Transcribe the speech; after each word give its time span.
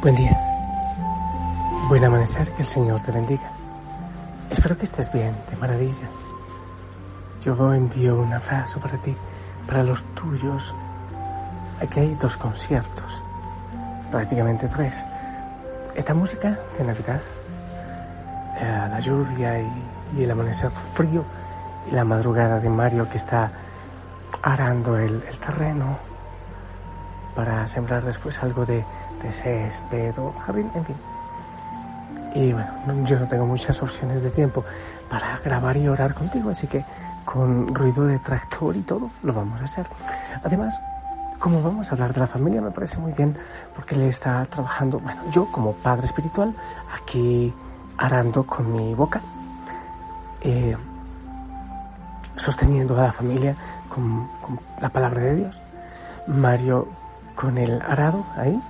Buen 0.00 0.16
día. 0.16 0.34
Buen 1.86 2.02
amanecer, 2.02 2.50
que 2.52 2.62
el 2.62 2.66
Señor 2.66 3.02
te 3.02 3.12
bendiga. 3.12 3.50
Espero 4.48 4.74
que 4.74 4.86
estés 4.86 5.12
bien, 5.12 5.36
de 5.50 5.56
maravilla. 5.58 6.08
Yo 7.42 7.74
envío 7.74 8.18
un 8.18 8.32
abrazo 8.32 8.80
para 8.80 8.96
ti, 8.96 9.14
para 9.66 9.82
los 9.82 10.02
tuyos. 10.14 10.74
Aquí 11.82 12.00
hay 12.00 12.14
dos 12.14 12.38
conciertos, 12.38 13.22
prácticamente 14.10 14.68
tres. 14.68 15.04
Esta 15.94 16.14
música 16.14 16.58
de 16.78 16.84
Navidad, 16.84 17.20
eh, 18.58 18.86
la 18.90 19.00
lluvia 19.00 19.60
y, 19.60 20.22
el 20.22 20.30
amanecer 20.30 20.70
frío 20.70 21.26
y 21.90 21.94
la 21.94 22.04
madrugada 22.04 22.58
de 22.58 22.70
Mario 22.70 23.06
que 23.06 23.18
está 23.18 23.52
arando 24.40 24.96
el 24.96 25.20
terreno 25.38 25.98
para 27.36 27.68
sembrar 27.68 28.02
después 28.02 28.42
algo 28.42 28.64
de 28.64 28.76
de 28.76 28.84
césped 29.28 30.18
o 30.18 30.32
jardín, 30.32 30.70
en 30.74 30.84
fin. 30.84 30.96
Y 32.34 32.52
bueno, 32.52 33.04
yo 33.04 33.18
no 33.18 33.26
tengo 33.26 33.46
muchas 33.46 33.82
opciones 33.82 34.22
de 34.22 34.30
tiempo 34.30 34.64
para 35.08 35.38
grabar 35.38 35.76
y 35.76 35.88
orar 35.88 36.14
contigo, 36.14 36.50
así 36.50 36.66
que 36.66 36.84
con 37.24 37.74
ruido 37.74 38.06
de 38.06 38.18
tractor 38.18 38.76
y 38.76 38.82
todo 38.82 39.10
lo 39.22 39.32
vamos 39.32 39.60
a 39.60 39.64
hacer. 39.64 39.86
Además, 40.44 40.80
como 41.38 41.62
vamos 41.62 41.88
a 41.88 41.92
hablar 41.92 42.12
de 42.12 42.20
la 42.20 42.26
familia, 42.26 42.60
me 42.60 42.70
parece 42.70 42.98
muy 42.98 43.12
bien 43.12 43.36
porque 43.74 43.96
le 43.96 44.08
está 44.08 44.44
trabajando, 44.46 44.98
bueno, 45.00 45.22
yo 45.30 45.50
como 45.50 45.72
padre 45.72 46.06
espiritual, 46.06 46.54
aquí 46.92 47.52
arando 47.96 48.44
con 48.44 48.72
mi 48.72 48.94
boca, 48.94 49.20
eh, 50.42 50.76
sosteniendo 52.36 52.98
a 52.98 53.04
la 53.04 53.12
familia 53.12 53.56
con, 53.88 54.28
con 54.40 54.60
la 54.80 54.88
palabra 54.88 55.22
de 55.22 55.36
Dios. 55.36 55.62
Mario 56.26 56.88
con 57.34 57.58
el 57.58 57.80
arado 57.82 58.24
ahí, 58.36 58.60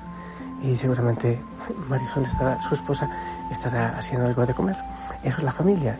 y 0.63 0.77
seguramente 0.77 1.41
Marisol 1.89 2.25
estará, 2.25 2.61
su 2.63 2.75
esposa 2.75 3.09
estará 3.51 3.97
haciendo 3.97 4.27
algo 4.27 4.45
de 4.45 4.55
comer. 4.55 4.77
Eso 5.23 5.39
es 5.39 5.43
la 5.43 5.53
familia. 5.53 5.99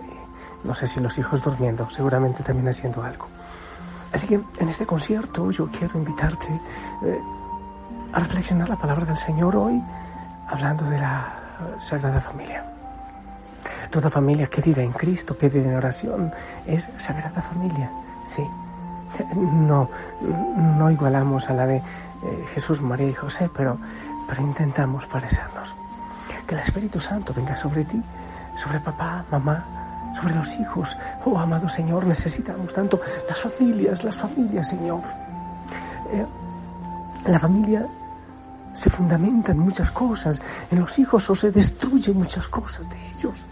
No 0.65 0.75
sé 0.75 0.87
si 0.87 1.01
los 1.01 1.17
hijos 1.19 1.43
durmiendo, 1.43 1.89
seguramente 1.89 2.43
también 2.43 2.69
haciendo 2.69 3.03
algo. 3.03 3.29
Así 4.13 4.27
que 4.27 4.41
en 4.59 4.69
este 4.69 4.87
concierto 4.87 5.51
yo 5.51 5.67
quiero 5.69 5.99
invitarte 5.99 6.49
eh, 7.05 7.21
a 8.13 8.21
reflexionar 8.21 8.69
la 8.69 8.77
palabra 8.77 9.07
del 9.07 9.17
Señor 9.17 9.57
hoy, 9.57 9.81
hablando 10.49 10.85
de 10.85 10.99
la 10.99 11.35
Sagrada 11.79 12.21
Familia. 12.21 12.65
Toda 13.91 14.11
familia 14.11 14.47
que 14.47 14.61
vive 14.61 14.83
en 14.83 14.93
Cristo, 14.93 15.37
que 15.37 15.49
vive 15.49 15.69
en 15.69 15.77
oración, 15.77 16.33
es 16.67 16.89
Sagrada 16.97 17.41
Familia, 17.41 17.91
sí. 18.25 18.43
No, 19.35 19.89
no 20.57 20.91
igualamos 20.91 21.51
a 21.51 21.55
la 21.55 21.67
de 21.67 21.77
eh, 21.77 21.83
Jesús, 22.55 22.81
María 22.81 23.09
y 23.09 23.15
José, 23.15 23.51
pero 23.53 23.77
pero 24.31 24.43
intentamos 24.43 25.07
parecernos. 25.07 25.75
Que 26.47 26.55
el 26.55 26.61
Espíritu 26.61 27.01
Santo 27.01 27.35
venga 27.35 27.57
sobre 27.57 27.85
ti, 27.85 28.01
sobre 28.55 28.79
papá, 28.79 29.25
mamá, 29.29 30.13
sobre 30.15 30.37
los 30.37 30.55
hijos. 30.55 30.97
Oh, 31.25 31.37
amado 31.37 31.69
Señor, 31.69 32.07
necesitamos 32.07 32.73
tanto 32.73 33.01
las 33.29 33.41
familias, 33.41 34.05
las 34.05 34.17
familias, 34.19 34.69
Señor. 34.69 35.03
Eh, 36.13 36.25
la 37.27 37.41
familia 37.41 37.85
se 38.73 38.89
fundamenta 38.89 39.51
en 39.51 39.59
muchas 39.59 39.91
cosas, 39.91 40.41
en 40.71 40.79
los 40.79 40.97
hijos 41.01 41.29
o 41.29 41.35
se 41.35 41.51
destruyen 41.51 42.17
muchas 42.17 42.47
cosas 42.47 42.89
de 42.89 42.97
ellos. 43.11 43.49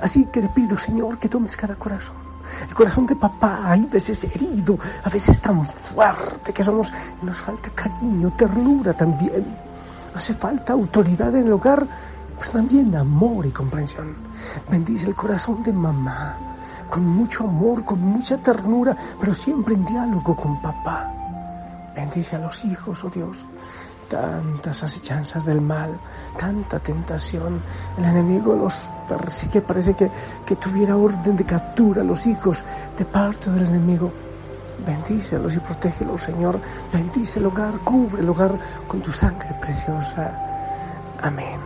Así 0.00 0.26
que 0.26 0.42
te 0.42 0.48
pido, 0.50 0.78
Señor, 0.78 1.18
que 1.18 1.28
tomes 1.28 1.56
cada 1.56 1.74
corazón. 1.74 2.30
El 2.68 2.74
corazón 2.74 3.06
de 3.06 3.16
papá, 3.16 3.62
hay 3.64 3.84
veces 3.86 4.22
herido, 4.24 4.78
a 5.02 5.08
veces 5.08 5.40
tan 5.40 5.66
fuerte 5.66 6.52
que 6.52 6.62
somos, 6.62 6.92
nos 7.20 7.42
falta 7.42 7.68
cariño, 7.70 8.32
ternura 8.36 8.92
también. 8.92 9.69
Hace 10.14 10.34
falta 10.34 10.72
autoridad 10.72 11.34
en 11.36 11.46
el 11.46 11.52
hogar, 11.52 11.86
pero 12.38 12.52
también 12.52 12.94
amor 12.96 13.46
y 13.46 13.50
comprensión. 13.50 14.16
Bendice 14.70 15.06
el 15.06 15.14
corazón 15.14 15.62
de 15.62 15.72
mamá, 15.72 16.36
con 16.88 17.06
mucho 17.06 17.44
amor, 17.44 17.84
con 17.84 18.00
mucha 18.00 18.38
ternura, 18.38 18.96
pero 19.20 19.34
siempre 19.34 19.74
en 19.74 19.84
diálogo 19.84 20.34
con 20.34 20.60
papá. 20.60 21.12
Bendice 21.94 22.36
a 22.36 22.40
los 22.40 22.64
hijos, 22.64 23.04
oh 23.04 23.10
Dios. 23.10 23.46
Tantas 24.08 24.82
acechanzas 24.82 25.44
del 25.44 25.60
mal, 25.60 26.00
tanta 26.36 26.80
tentación. 26.80 27.62
El 27.96 28.04
enemigo 28.04 28.56
los 28.56 28.90
persigue, 29.08 29.60
parece 29.60 29.94
que, 29.94 30.10
que 30.44 30.56
tuviera 30.56 30.96
orden 30.96 31.36
de 31.36 31.44
captura 31.44 32.02
a 32.02 32.04
los 32.04 32.26
hijos 32.26 32.64
de 32.98 33.04
parte 33.04 33.50
del 33.50 33.66
enemigo. 33.66 34.10
Bendícelos 34.86 35.56
y 35.56 35.60
protégelos, 35.60 36.22
Señor. 36.22 36.58
Bendice 36.92 37.38
el 37.38 37.46
hogar, 37.46 37.78
cubre 37.80 38.22
el 38.22 38.28
hogar 38.28 38.58
con 38.86 39.00
tu 39.00 39.12
sangre 39.12 39.54
preciosa. 39.60 40.32
Amén. 41.22 41.58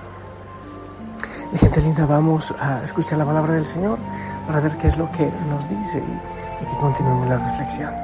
Mi 1.52 1.58
gente 1.58 1.80
linda, 1.80 2.06
vamos 2.06 2.52
a 2.58 2.82
escuchar 2.82 3.18
la 3.18 3.24
palabra 3.24 3.54
del 3.54 3.64
Señor 3.64 3.98
para 4.46 4.60
ver 4.60 4.76
qué 4.76 4.88
es 4.88 4.98
lo 4.98 5.10
que 5.12 5.30
nos 5.48 5.68
dice 5.68 5.98
y, 5.98 6.64
que 6.64 6.78
continuemos 6.80 7.28
la 7.28 7.38
reflexión. 7.38 7.94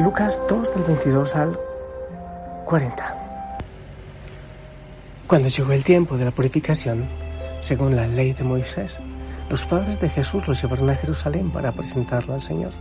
Lucas 0.00 0.42
2 0.48 0.74
del 0.74 0.84
22 0.84 1.34
al 1.34 1.58
40. 2.66 3.18
Cuando 5.26 5.48
llegó 5.48 5.72
el 5.72 5.84
tiempo 5.84 6.18
de 6.18 6.26
la 6.26 6.30
purificación, 6.30 7.08
según 7.62 7.96
la 7.96 8.06
ley 8.06 8.34
de 8.34 8.44
Moisés, 8.44 8.98
los 9.48 9.64
padres 9.64 9.98
de 10.00 10.10
Jesús 10.10 10.46
los 10.46 10.60
llevaron 10.60 10.90
a 10.90 10.96
Jerusalén 10.96 11.50
para 11.50 11.72
presentarlo 11.72 12.34
al 12.34 12.40
Señor 12.40 12.72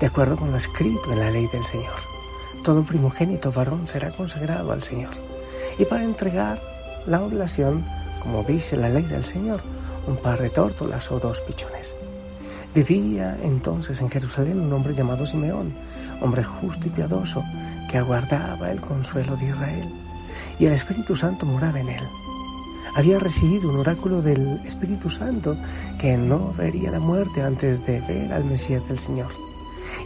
de 0.00 0.06
acuerdo 0.06 0.36
con 0.36 0.50
lo 0.50 0.56
escrito 0.56 1.12
en 1.12 1.20
la 1.20 1.30
ley 1.30 1.46
del 1.48 1.64
Señor. 1.64 1.94
Todo 2.62 2.82
primogénito 2.82 3.52
varón 3.52 3.86
será 3.86 4.10
consagrado 4.10 4.72
al 4.72 4.82
Señor. 4.82 5.14
Y 5.78 5.84
para 5.84 6.04
entregar 6.04 6.60
la 7.06 7.22
oblación, 7.22 7.84
como 8.20 8.42
dice 8.42 8.76
la 8.76 8.88
ley 8.88 9.04
del 9.04 9.24
Señor, 9.24 9.62
un 10.06 10.16
par 10.16 10.40
de 10.40 10.50
tórtolas 10.50 11.10
o 11.10 11.18
dos 11.18 11.40
pichones. 11.42 11.96
Vivía 12.74 13.38
entonces 13.42 14.00
en 14.00 14.10
Jerusalén 14.10 14.60
un 14.60 14.72
hombre 14.72 14.94
llamado 14.94 15.24
Simeón, 15.24 15.74
hombre 16.20 16.44
justo 16.44 16.88
y 16.88 16.90
piadoso, 16.90 17.42
que 17.90 17.98
aguardaba 17.98 18.70
el 18.70 18.80
consuelo 18.80 19.36
de 19.36 19.46
Israel, 19.46 19.94
y 20.58 20.66
el 20.66 20.72
Espíritu 20.72 21.16
Santo 21.16 21.46
moraba 21.46 21.80
en 21.80 21.88
él. 21.88 22.02
Había 22.94 23.18
recibido 23.18 23.68
un 23.68 23.76
oráculo 23.76 24.22
del 24.22 24.60
Espíritu 24.64 25.10
Santo 25.10 25.56
que 25.98 26.16
no 26.16 26.52
vería 26.56 26.90
la 26.90 27.00
muerte 27.00 27.42
antes 27.42 27.84
de 27.86 28.00
ver 28.00 28.32
al 28.32 28.44
Mesías 28.44 28.86
del 28.88 28.98
Señor. 28.98 29.45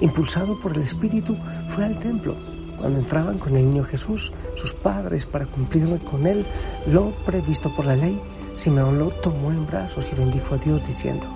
Impulsado 0.00 0.58
por 0.58 0.76
el 0.76 0.82
Espíritu, 0.82 1.36
fue 1.68 1.84
al 1.84 1.98
templo. 1.98 2.36
Cuando 2.78 2.98
entraban 2.98 3.38
con 3.38 3.56
el 3.56 3.68
niño 3.68 3.84
Jesús, 3.84 4.32
sus 4.56 4.72
padres, 4.72 5.26
para 5.26 5.46
cumplir 5.46 6.00
con 6.04 6.26
él 6.26 6.46
lo 6.86 7.10
previsto 7.26 7.72
por 7.74 7.84
la 7.86 7.96
ley, 7.96 8.20
Simeón 8.56 8.98
lo 8.98 9.10
tomó 9.10 9.50
en 9.50 9.66
brazos 9.66 10.10
y 10.12 10.16
bendijo 10.16 10.54
a 10.54 10.58
Dios 10.58 10.86
diciendo, 10.86 11.26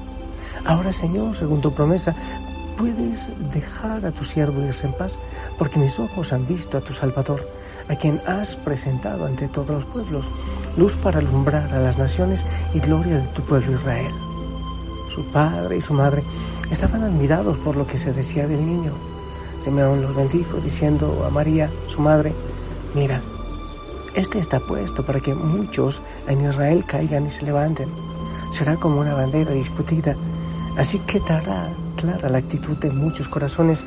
Ahora 0.64 0.92
Señor, 0.92 1.34
según 1.34 1.60
tu 1.60 1.72
promesa, 1.72 2.14
puedes 2.76 3.30
dejar 3.52 4.04
a 4.06 4.12
tu 4.12 4.24
siervo 4.24 4.62
irse 4.62 4.86
en 4.86 4.94
paz, 4.94 5.18
porque 5.58 5.78
mis 5.78 5.98
ojos 5.98 6.32
han 6.32 6.46
visto 6.46 6.78
a 6.78 6.80
tu 6.80 6.92
Salvador, 6.92 7.48
a 7.88 7.96
quien 7.96 8.20
has 8.26 8.56
presentado 8.56 9.26
ante 9.26 9.48
todos 9.48 9.70
los 9.70 9.84
pueblos, 9.86 10.30
luz 10.76 10.96
para 10.96 11.18
alumbrar 11.18 11.72
a 11.72 11.80
las 11.80 11.98
naciones 11.98 12.44
y 12.72 12.80
gloria 12.80 13.16
de 13.16 13.28
tu 13.28 13.42
pueblo 13.42 13.76
Israel. 13.76 14.12
Su 15.14 15.24
padre 15.26 15.76
y 15.76 15.80
su 15.80 15.94
madre 15.94 16.24
estaban 16.70 17.04
admirados 17.04 17.56
por 17.58 17.76
lo 17.76 17.86
que 17.86 17.98
se 17.98 18.12
decía 18.12 18.48
del 18.48 18.66
niño. 18.66 18.92
Simeón 19.58 20.02
los 20.02 20.14
bendijo 20.14 20.56
diciendo 20.56 21.24
a 21.24 21.30
María, 21.30 21.70
su 21.86 22.00
madre, 22.00 22.34
mira, 22.94 23.22
este 24.14 24.40
está 24.40 24.58
puesto 24.58 25.06
para 25.06 25.20
que 25.20 25.34
muchos 25.34 26.02
en 26.26 26.44
Israel 26.48 26.84
caigan 26.84 27.26
y 27.26 27.30
se 27.30 27.44
levanten. 27.44 27.88
Será 28.52 28.76
como 28.76 29.00
una 29.00 29.14
bandera 29.14 29.52
discutida, 29.52 30.16
así 30.76 30.98
que 31.00 31.20
dará 31.20 31.68
clara 31.96 32.28
la 32.28 32.38
actitud 32.38 32.76
de 32.78 32.90
muchos 32.90 33.28
corazones 33.28 33.86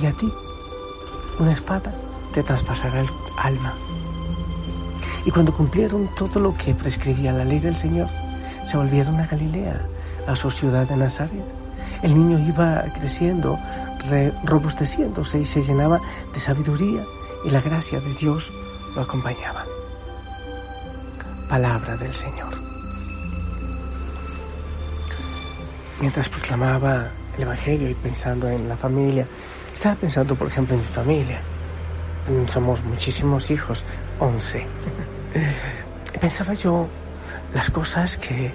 y 0.00 0.06
a 0.06 0.12
ti 0.12 0.32
una 1.40 1.52
espada 1.52 1.92
te 2.32 2.42
traspasará 2.42 3.00
el 3.00 3.08
alma. 3.36 3.74
Y 5.24 5.30
cuando 5.30 5.52
cumplieron 5.52 6.08
todo 6.16 6.38
lo 6.38 6.54
que 6.54 6.74
prescribía 6.74 7.32
la 7.32 7.44
ley 7.44 7.58
del 7.58 7.74
Señor, 7.74 8.08
se 8.64 8.76
volvieron 8.76 9.20
a 9.20 9.26
Galilea, 9.26 9.86
a 10.26 10.36
su 10.36 10.50
ciudad 10.50 10.86
de 10.88 10.96
Nazaret 10.96 11.64
el 12.02 12.14
niño 12.14 12.38
iba 12.38 12.84
creciendo, 12.98 13.58
robusteciéndose 14.44 15.40
y 15.40 15.44
se 15.46 15.62
llenaba 15.62 16.00
de 16.32 16.38
sabiduría 16.38 17.02
y 17.44 17.50
la 17.50 17.60
gracia 17.60 18.00
de 18.00 18.14
Dios 18.14 18.52
lo 18.94 19.02
acompañaba. 19.02 19.64
Palabra 21.48 21.96
del 21.96 22.14
Señor. 22.14 22.54
Mientras 26.00 26.28
proclamaba 26.28 27.08
el 27.36 27.42
Evangelio 27.42 27.88
y 27.88 27.94
pensando 27.94 28.48
en 28.48 28.68
la 28.68 28.76
familia, 28.76 29.26
estaba 29.72 29.94
pensando, 29.94 30.34
por 30.34 30.48
ejemplo, 30.48 30.74
en 30.74 30.80
mi 30.80 30.86
familia. 30.86 31.40
Somos 32.52 32.82
muchísimos 32.84 33.50
hijos, 33.50 33.84
once. 34.18 34.66
Pensaba 36.20 36.54
yo 36.54 36.86
las 37.54 37.70
cosas 37.70 38.18
que, 38.18 38.52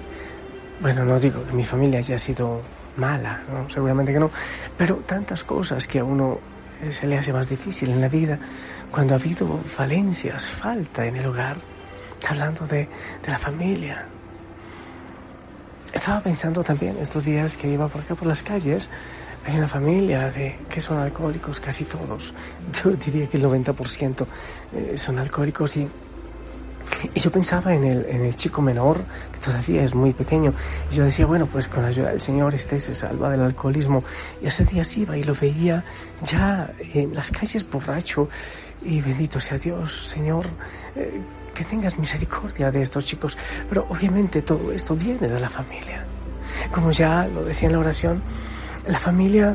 bueno, 0.80 1.04
no 1.04 1.20
digo 1.20 1.44
que 1.44 1.52
mi 1.52 1.64
familia 1.64 2.00
haya 2.00 2.18
sido 2.18 2.62
mala, 2.96 3.40
¿no? 3.52 3.68
seguramente 3.68 4.12
que 4.12 4.18
no, 4.18 4.30
pero 4.76 4.96
tantas 4.96 5.44
cosas 5.44 5.86
que 5.86 5.98
a 5.98 6.04
uno 6.04 6.38
se 6.90 7.06
le 7.06 7.18
hace 7.18 7.32
más 7.32 7.48
difícil 7.48 7.90
en 7.90 8.00
la 8.00 8.08
vida, 8.08 8.38
cuando 8.90 9.14
ha 9.14 9.18
habido 9.18 9.58
falencias, 9.58 10.46
falta 10.46 11.04
en 11.06 11.16
el 11.16 11.26
hogar, 11.26 11.56
hablando 12.26 12.66
de, 12.66 12.88
de 13.22 13.30
la 13.30 13.38
familia. 13.38 14.06
Estaba 15.92 16.20
pensando 16.20 16.62
también 16.62 16.96
estos 16.98 17.24
días 17.24 17.56
que 17.56 17.68
iba 17.68 17.88
por 17.88 18.00
acá 18.00 18.14
por 18.14 18.26
las 18.26 18.42
calles, 18.42 18.88
hay 19.46 19.56
una 19.56 19.68
familia 19.68 20.30
de 20.30 20.58
que 20.68 20.80
son 20.80 20.98
alcohólicos, 20.98 21.60
casi 21.60 21.84
todos. 21.84 22.34
Yo 22.84 22.90
diría 22.90 23.26
que 23.26 23.36
el 23.36 23.44
90% 23.44 24.26
eh, 24.72 24.98
son 24.98 25.18
alcohólicos 25.18 25.76
y, 25.76 25.88
y 27.14 27.20
yo 27.20 27.30
pensaba 27.30 27.74
en 27.74 27.84
el, 27.84 28.04
en 28.06 28.24
el 28.24 28.36
chico 28.36 28.62
menor, 28.62 28.98
que 29.32 29.38
todavía 29.38 29.84
es 29.84 29.94
muy 29.94 30.12
pequeño, 30.12 30.52
y 30.90 30.94
yo 30.94 31.04
decía, 31.04 31.26
bueno, 31.26 31.46
pues 31.46 31.68
con 31.68 31.82
la 31.82 31.88
ayuda 31.88 32.10
del 32.10 32.20
Señor 32.20 32.54
este 32.54 32.80
se 32.80 32.94
salva 32.94 33.30
del 33.30 33.42
alcoholismo. 33.42 34.04
Y 34.42 34.46
ese 34.46 34.64
día 34.64 34.84
se 34.84 35.00
iba 35.00 35.16
y 35.16 35.22
lo 35.22 35.34
veía 35.34 35.84
ya 36.24 36.70
en 36.78 37.14
las 37.14 37.30
calles 37.30 37.68
borracho 37.68 38.28
y 38.82 39.00
bendito 39.00 39.40
sea 39.40 39.58
Dios, 39.58 40.08
Señor. 40.08 40.46
Eh, 40.96 41.20
que 41.54 41.64
tengas 41.64 41.98
misericordia 41.98 42.70
de 42.70 42.82
estos 42.82 43.04
chicos. 43.04 43.36
Pero 43.68 43.86
obviamente 43.88 44.42
todo 44.42 44.72
esto 44.72 44.94
viene 44.94 45.28
de 45.28 45.40
la 45.40 45.48
familia. 45.48 46.04
Como 46.72 46.90
ya 46.90 47.26
lo 47.26 47.44
decía 47.44 47.68
en 47.68 47.74
la 47.74 47.80
oración, 47.80 48.22
la 48.86 48.98
familia 48.98 49.54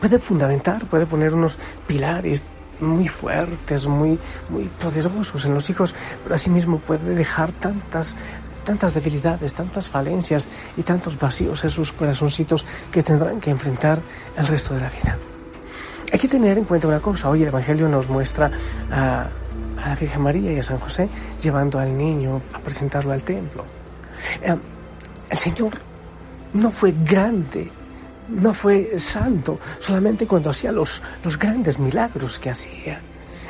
puede 0.00 0.18
fundamentar, 0.18 0.86
puede 0.86 1.06
poner 1.06 1.34
unos 1.34 1.58
pilares 1.86 2.44
muy 2.80 3.08
fuertes, 3.08 3.86
muy, 3.86 4.18
muy 4.48 4.64
poderosos 4.64 5.44
en 5.44 5.54
los 5.54 5.68
hijos, 5.70 5.94
pero 6.22 6.34
asimismo 6.34 6.78
puede 6.78 7.14
dejar 7.14 7.52
tantas, 7.52 8.16
tantas 8.64 8.94
debilidades, 8.94 9.54
tantas 9.54 9.88
falencias 9.88 10.48
y 10.76 10.82
tantos 10.82 11.18
vacíos 11.18 11.62
en 11.64 11.70
sus 11.70 11.92
corazoncitos 11.92 12.64
que 12.90 13.02
tendrán 13.02 13.40
que 13.40 13.50
enfrentar 13.50 14.00
el 14.36 14.46
resto 14.46 14.74
de 14.74 14.80
la 14.80 14.90
vida. 14.90 15.16
Hay 16.12 16.18
que 16.18 16.28
tener 16.28 16.56
en 16.56 16.64
cuenta 16.64 16.86
una 16.86 17.00
cosa, 17.00 17.28
hoy 17.28 17.42
el 17.42 17.48
Evangelio 17.48 17.88
nos 17.88 18.08
muestra 18.08 18.50
a, 18.90 19.26
a 19.82 19.88
la 19.88 19.94
Virgen 19.96 20.22
María 20.22 20.52
y 20.52 20.58
a 20.58 20.62
San 20.62 20.78
José 20.78 21.08
llevando 21.42 21.78
al 21.78 21.96
niño 21.96 22.40
a 22.52 22.58
presentarlo 22.60 23.12
al 23.12 23.22
templo. 23.22 23.64
Eh, 24.40 24.56
el 25.28 25.38
Señor 25.38 25.72
no 26.54 26.70
fue 26.70 26.94
grande 27.04 27.70
no 28.28 28.52
fue 28.52 28.98
santo 28.98 29.58
solamente 29.80 30.26
cuando 30.26 30.50
hacía 30.50 30.72
los, 30.72 31.02
los 31.24 31.38
grandes 31.38 31.78
milagros 31.78 32.38
que 32.38 32.50
hacía. 32.50 33.00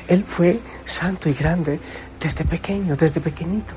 Él 0.09 0.23
fue 0.23 0.61
santo 0.85 1.29
y 1.29 1.35
grande 1.35 1.81
desde 2.21 2.45
pequeño, 2.45 2.97
desde 2.97 3.21
pequeñito. 3.21 3.75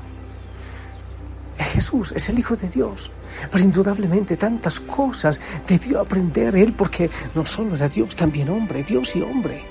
Jesús 1.64 2.12
es 2.16 2.28
el 2.28 2.38
Hijo 2.38 2.56
de 2.56 2.68
Dios, 2.68 3.10
pero 3.50 3.62
indudablemente 3.62 4.36
tantas 4.36 4.80
cosas 4.80 5.40
debió 5.68 6.00
aprender 6.00 6.56
Él 6.56 6.72
porque 6.72 7.10
no 7.34 7.44
solo 7.46 7.76
era 7.76 7.88
Dios, 7.88 8.16
también 8.16 8.48
hombre, 8.48 8.82
Dios 8.82 9.14
y 9.14 9.22
hombre. 9.22 9.62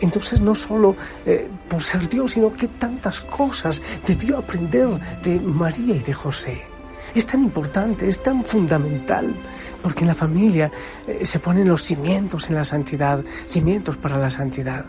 Entonces 0.00 0.40
no 0.40 0.54
solo 0.54 0.96
eh, 1.24 1.48
por 1.68 1.82
ser 1.82 2.08
Dios, 2.08 2.32
sino 2.32 2.52
que 2.52 2.68
tantas 2.68 3.20
cosas 3.22 3.80
debió 4.06 4.38
aprender 4.38 4.88
de 5.22 5.40
María 5.40 5.96
y 5.96 6.00
de 6.00 6.12
José. 6.12 6.69
Es 7.14 7.26
tan 7.26 7.42
importante, 7.42 8.08
es 8.08 8.22
tan 8.22 8.44
fundamental, 8.44 9.34
porque 9.82 10.00
en 10.00 10.08
la 10.08 10.14
familia 10.14 10.70
eh, 11.06 11.24
se 11.24 11.38
ponen 11.38 11.68
los 11.68 11.82
cimientos 11.82 12.48
en 12.48 12.56
la 12.56 12.64
santidad, 12.64 13.22
cimientos 13.46 13.96
para 13.96 14.16
la 14.16 14.30
santidad. 14.30 14.84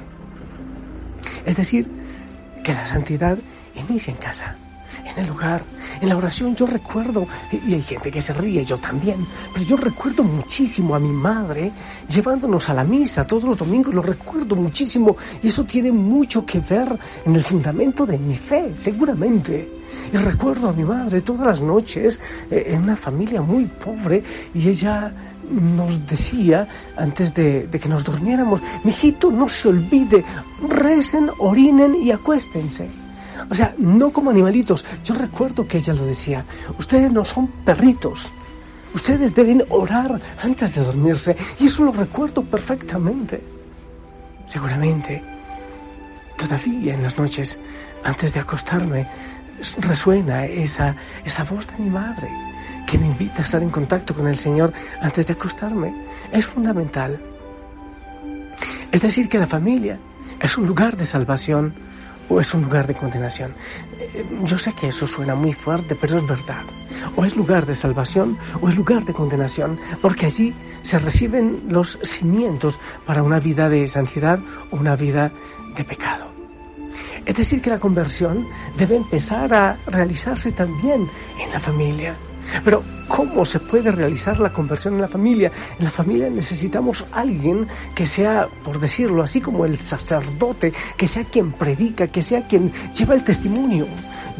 Es 1.45 1.57
decir, 1.57 1.87
que 2.63 2.73
la 2.73 2.85
santidad 2.85 3.37
inicia 3.75 4.11
en 4.11 4.17
casa 4.17 4.55
en 5.05 5.23
el 5.23 5.29
hogar, 5.31 5.63
en 5.99 6.09
la 6.09 6.17
oración. 6.17 6.55
Yo 6.55 6.65
recuerdo, 6.65 7.27
y 7.51 7.73
hay 7.73 7.81
gente 7.81 8.11
que 8.11 8.21
se 8.21 8.33
ríe, 8.33 8.63
yo 8.63 8.77
también, 8.77 9.25
pero 9.53 9.65
yo 9.65 9.77
recuerdo 9.77 10.23
muchísimo 10.23 10.95
a 10.95 10.99
mi 10.99 11.11
madre 11.11 11.71
llevándonos 12.07 12.69
a 12.69 12.73
la 12.73 12.83
misa 12.83 13.25
todos 13.25 13.43
los 13.43 13.57
domingos, 13.57 13.93
lo 13.93 14.01
recuerdo 14.01 14.55
muchísimo, 14.55 15.15
y 15.41 15.47
eso 15.47 15.63
tiene 15.63 15.91
mucho 15.91 16.45
que 16.45 16.59
ver 16.59 16.97
en 17.25 17.35
el 17.35 17.43
fundamento 17.43 18.05
de 18.05 18.17
mi 18.17 18.35
fe, 18.35 18.73
seguramente. 18.75 19.81
Y 20.13 20.17
recuerdo 20.17 20.69
a 20.69 20.73
mi 20.73 20.83
madre 20.83 21.21
todas 21.21 21.45
las 21.45 21.61
noches 21.61 22.19
eh, 22.49 22.63
en 22.67 22.83
una 22.83 22.95
familia 22.95 23.41
muy 23.41 23.65
pobre 23.65 24.23
y 24.53 24.69
ella 24.69 25.13
nos 25.51 26.05
decía 26.07 26.67
antes 26.95 27.33
de, 27.33 27.67
de 27.67 27.79
que 27.79 27.89
nos 27.89 28.03
durmiéramos, 28.03 28.61
mijito, 28.83 29.31
no 29.31 29.49
se 29.49 29.67
olvide, 29.67 30.23
recen, 30.69 31.29
orinen 31.39 31.95
y 31.95 32.11
acuéstense. 32.11 33.00
O 33.49 33.53
sea, 33.53 33.73
no 33.77 34.11
como 34.11 34.29
animalitos. 34.29 34.85
Yo 35.03 35.15
recuerdo 35.15 35.67
que 35.67 35.77
ella 35.77 35.93
lo 35.93 36.05
decía. 36.05 36.45
Ustedes 36.77 37.11
no 37.11 37.25
son 37.25 37.47
perritos. 37.47 38.31
Ustedes 38.93 39.35
deben 39.35 39.63
orar 39.69 40.19
antes 40.41 40.75
de 40.75 40.83
dormirse. 40.83 41.35
Y 41.59 41.67
eso 41.67 41.83
lo 41.83 41.91
recuerdo 41.91 42.43
perfectamente. 42.43 43.41
Seguramente, 44.45 45.23
todavía 46.37 46.93
en 46.93 47.03
las 47.03 47.17
noches, 47.17 47.57
antes 48.03 48.33
de 48.33 48.41
acostarme, 48.41 49.07
resuena 49.77 50.45
esa, 50.45 50.95
esa 51.23 51.43
voz 51.43 51.67
de 51.67 51.77
mi 51.77 51.89
madre 51.89 52.29
que 52.87 52.97
me 52.97 53.07
invita 53.07 53.39
a 53.39 53.43
estar 53.43 53.63
en 53.63 53.69
contacto 53.69 54.13
con 54.13 54.27
el 54.27 54.37
Señor 54.37 54.73
antes 55.01 55.27
de 55.27 55.33
acostarme. 55.33 55.93
Es 56.31 56.45
fundamental. 56.45 57.19
Es 58.91 59.01
decir, 59.01 59.29
que 59.29 59.39
la 59.39 59.47
familia 59.47 59.97
es 60.41 60.57
un 60.57 60.67
lugar 60.67 60.97
de 60.97 61.05
salvación 61.05 61.73
o 62.31 62.39
es 62.39 62.53
un 62.53 62.63
lugar 62.63 62.87
de 62.87 62.95
condenación. 62.95 63.53
Eh, 63.99 64.25
yo 64.43 64.57
sé 64.57 64.73
que 64.73 64.87
eso 64.87 65.05
suena 65.05 65.35
muy 65.35 65.51
fuerte, 65.51 65.95
pero 65.95 66.17
es 66.17 66.25
verdad. 66.25 66.63
O 67.15 67.25
es 67.25 67.35
lugar 67.35 67.65
de 67.65 67.75
salvación 67.75 68.37
o 68.61 68.69
es 68.69 68.75
lugar 68.75 69.03
de 69.03 69.13
condenación, 69.13 69.77
porque 70.01 70.27
allí 70.27 70.53
se 70.83 70.97
reciben 70.97 71.63
los 71.67 71.99
cimientos 72.03 72.79
para 73.05 73.23
una 73.23 73.39
vida 73.39 73.69
de 73.69 73.87
santidad 73.87 74.39
o 74.71 74.77
una 74.77 74.95
vida 74.95 75.31
de 75.75 75.83
pecado. 75.83 76.31
Es 77.25 77.35
decir, 77.35 77.61
que 77.61 77.69
la 77.69 77.79
conversión 77.79 78.47
debe 78.77 78.95
empezar 78.95 79.53
a 79.53 79.77
realizarse 79.85 80.51
también 80.51 81.07
en 81.39 81.51
la 81.51 81.59
familia. 81.59 82.15
Pero 82.63 82.83
¿cómo 83.15 83.45
se 83.45 83.59
puede 83.59 83.91
realizar 83.91 84.39
la 84.39 84.53
conversión 84.53 84.95
en 84.95 85.01
la 85.01 85.07
familia? 85.07 85.51
En 85.77 85.85
la 85.85 85.91
familia 85.91 86.29
necesitamos 86.29 87.05
alguien 87.11 87.67
que 87.93 88.05
sea, 88.05 88.47
por 88.63 88.79
decirlo 88.79 89.21
así, 89.23 89.41
como 89.41 89.65
el 89.65 89.77
sacerdote, 89.77 90.73
que 90.95 91.07
sea 91.07 91.25
quien 91.25 91.51
predica, 91.51 92.07
que 92.07 92.21
sea 92.21 92.47
quien 92.47 92.71
lleva 92.97 93.13
el 93.13 93.23
testimonio. 93.23 93.85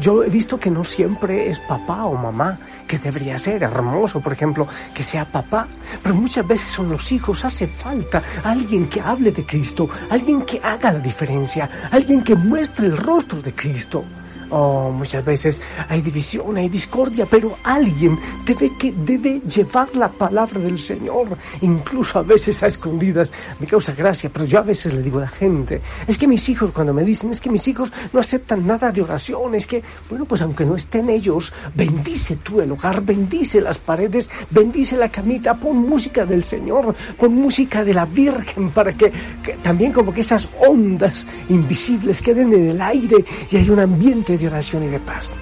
Yo 0.00 0.24
he 0.24 0.30
visto 0.30 0.58
que 0.58 0.70
no 0.70 0.84
siempre 0.84 1.50
es 1.50 1.60
papá 1.60 2.06
o 2.06 2.16
mamá, 2.16 2.58
que 2.88 2.98
debería 2.98 3.38
ser 3.38 3.62
hermoso, 3.62 4.20
por 4.20 4.32
ejemplo, 4.32 4.66
que 4.94 5.04
sea 5.04 5.26
papá, 5.26 5.68
pero 6.02 6.14
muchas 6.14 6.46
veces 6.46 6.70
son 6.70 6.88
los 6.90 7.12
hijos, 7.12 7.44
hace 7.44 7.66
falta 7.66 8.22
alguien 8.42 8.88
que 8.88 9.00
hable 9.00 9.32
de 9.32 9.44
Cristo, 9.44 9.88
alguien 10.08 10.42
que 10.42 10.60
haga 10.64 10.92
la 10.92 10.98
diferencia, 10.98 11.68
alguien 11.90 12.24
que 12.24 12.34
muestre 12.34 12.86
el 12.86 12.96
rostro 12.96 13.42
de 13.42 13.52
Cristo. 13.52 14.04
Oh, 14.54 14.90
muchas 14.90 15.24
veces 15.24 15.62
hay 15.88 16.02
división, 16.02 16.58
hay 16.58 16.68
discordia, 16.68 17.24
pero 17.24 17.56
alguien 17.64 18.18
debe, 18.44 18.76
que, 18.76 18.92
debe 18.92 19.40
llevar 19.40 19.96
la 19.96 20.10
palabra 20.10 20.60
del 20.60 20.78
Señor, 20.78 21.38
incluso 21.62 22.18
a 22.18 22.22
veces 22.22 22.62
a 22.62 22.66
escondidas. 22.66 23.32
Me 23.58 23.66
causa 23.66 23.92
gracia, 23.92 24.28
pero 24.30 24.44
yo 24.44 24.58
a 24.58 24.62
veces 24.62 24.92
le 24.92 25.00
digo 25.00 25.16
a 25.16 25.22
la 25.22 25.28
gente, 25.28 25.80
es 26.06 26.18
que 26.18 26.26
mis 26.26 26.46
hijos, 26.50 26.70
cuando 26.70 26.92
me 26.92 27.02
dicen, 27.02 27.30
es 27.30 27.40
que 27.40 27.48
mis 27.48 27.66
hijos 27.66 27.94
no 28.12 28.20
aceptan 28.20 28.66
nada 28.66 28.92
de 28.92 29.00
oración, 29.00 29.54
es 29.54 29.66
que, 29.66 29.82
bueno, 30.10 30.26
pues 30.26 30.42
aunque 30.42 30.66
no 30.66 30.76
estén 30.76 31.08
ellos, 31.08 31.50
bendice 31.74 32.36
tú 32.36 32.60
el 32.60 32.72
hogar, 32.72 33.02
bendice 33.02 33.58
las 33.58 33.78
paredes, 33.78 34.28
bendice 34.50 34.98
la 34.98 35.08
camita, 35.08 35.54
pon 35.54 35.78
música 35.78 36.26
del 36.26 36.44
Señor, 36.44 36.94
pon 37.16 37.34
música 37.34 37.82
de 37.82 37.94
la 37.94 38.04
Virgen, 38.04 38.68
para 38.68 38.92
que, 38.92 39.14
también 39.62 39.94
como 39.94 40.12
que 40.12 40.20
esas 40.20 40.50
ondas 40.60 41.26
invisibles 41.48 42.20
queden 42.20 42.52
en 42.52 42.68
el 42.68 42.82
aire 42.82 43.24
y 43.50 43.56
hay 43.56 43.70
un 43.70 43.80
ambiente 43.80 44.41
de 44.42 44.48
oración 44.48 44.84
y 44.84 44.88
de 44.88 45.00
paz. 45.00 45.34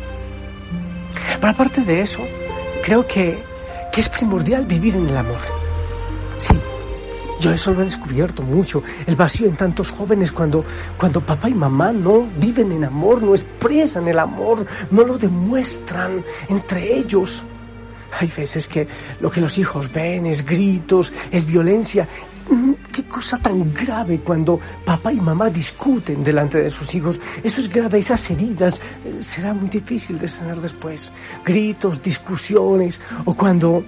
Pero 1.41 1.53
aparte 1.53 1.83
de 1.83 2.03
eso, 2.03 2.21
creo 2.85 3.07
que, 3.07 3.43
que 3.93 4.01
es 4.01 4.09
primordial 4.09 4.67
vivir 4.67 4.95
en 4.95 5.09
el 5.09 5.17
amor. 5.17 5.39
Sí, 6.39 6.55
yo 7.41 7.51
eso 7.51 7.73
lo 7.73 7.81
he 7.81 7.85
descubierto 7.85 8.43
mucho, 8.43 8.83
el 9.07 9.17
vacío 9.17 9.47
en 9.47 9.57
tantos 9.57 9.91
jóvenes 9.91 10.31
cuando, 10.31 10.65
cuando 10.99 11.21
papá 11.21 11.49
y 11.49 11.55
mamá 11.55 11.91
no 11.93 12.27
viven 12.37 12.71
en 12.73 12.85
amor, 12.85 13.23
no 13.23 13.35
expresan 13.35 14.07
el 14.09 14.19
amor, 14.19 14.67
no 14.91 15.05
lo 15.05 15.17
demuestran 15.17 16.23
entre 16.49 16.99
ellos. 16.99 17.43
Hay 18.19 18.31
veces 18.37 18.69
que 18.69 18.87
lo 19.21 19.31
que 19.31 19.41
los 19.41 19.57
hijos 19.57 19.91
ven 19.91 20.27
es 20.27 20.45
gritos, 20.45 21.13
es 21.31 21.47
violencia, 21.47 22.07
cosa 23.11 23.37
tan 23.37 23.75
grave 23.75 24.21
cuando 24.21 24.59
papá 24.85 25.13
y 25.13 25.21
mamá 25.21 25.51
discuten 25.51 26.25
delante 26.25 26.63
de 26.63 26.71
sus 26.71 26.95
hijos. 26.95 27.21
Eso 27.43 27.61
es 27.61 27.69
grave, 27.69 27.99
esas 27.99 28.31
heridas 28.31 28.81
eh, 29.05 29.19
será 29.23 29.53
muy 29.53 29.69
difícil 29.69 30.19
de 30.19 30.29
sanar 30.29 30.61
después. 30.61 31.13
Gritos, 31.45 32.03
discusiones, 32.03 33.01
o 33.27 33.35
cuando 33.35 33.85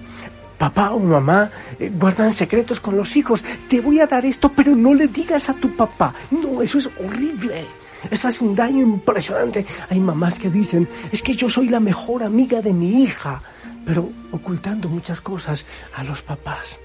papá 0.59 0.91
o 0.91 0.99
mamá 0.99 1.49
eh, 1.79 1.91
guardan 1.91 2.31
secretos 2.31 2.79
con 2.79 2.95
los 2.95 3.15
hijos. 3.15 3.43
Te 3.67 3.81
voy 3.81 3.99
a 3.99 4.05
dar 4.05 4.25
esto, 4.25 4.49
pero 4.49 4.75
no 4.75 4.93
le 4.93 5.07
digas 5.07 5.49
a 5.49 5.53
tu 5.53 5.75
papá. 5.75 6.13
No, 6.29 6.61
eso 6.61 6.77
es 6.77 6.89
horrible. 6.99 7.65
Eso 8.11 8.27
hace 8.27 8.43
un 8.43 8.53
daño 8.53 8.81
impresionante. 8.81 9.65
Hay 9.89 9.99
mamás 9.99 10.37
que 10.37 10.49
dicen, 10.49 10.87
es 11.11 11.23
que 11.23 11.35
yo 11.35 11.49
soy 11.49 11.69
la 11.69 11.79
mejor 11.79 12.21
amiga 12.21 12.61
de 12.61 12.73
mi 12.73 13.03
hija, 13.03 13.41
pero 13.85 14.09
ocultando 14.31 14.89
muchas 14.89 15.21
cosas 15.21 15.65
a 15.95 16.03
los 16.03 16.21
papás 16.21 16.79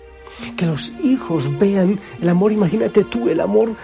que 0.56 0.66
los 0.66 0.92
hijos 1.02 1.58
vean 1.58 1.98
el 2.20 2.28
amor, 2.28 2.52
imagínate 2.52 3.04
tú 3.04 3.28
el 3.28 3.40
amor 3.40 3.74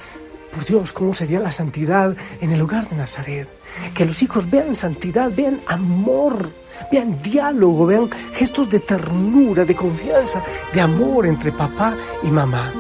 por 0.55 0.65
Dios, 0.65 0.93
cómo 0.93 1.15
sería 1.15 1.41
la 1.41 1.51
santidad 1.51 2.17
en 2.41 2.53
el 2.53 2.61
hogar 2.61 2.89
de 2.89 2.97
Nazaret. 2.97 3.49
Que 3.95 4.05
los 4.05 4.23
hijos 4.23 4.49
vean 4.49 4.77
santidad, 4.77 5.33
vean 5.35 5.61
amor, 5.67 6.51
vean 6.93 7.21
diálogo, 7.23 7.87
vean 7.87 8.09
gestos 8.35 8.71
de 8.71 8.81
ternura, 8.81 9.65
de 9.65 9.75
confianza, 9.75 10.43
de 10.73 10.81
amor 10.81 11.27
entre 11.27 11.51
papá 11.51 11.97
y 12.23 12.29
mamá. 12.29 12.73